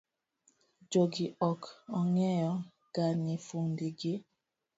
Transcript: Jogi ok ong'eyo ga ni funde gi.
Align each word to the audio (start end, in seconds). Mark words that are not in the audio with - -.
Jogi 0.89 1.25
ok 1.49 1.61
ong'eyo 1.99 2.53
ga 2.93 3.05
ni 3.23 3.35
funde 3.45 3.87
gi. 3.99 4.13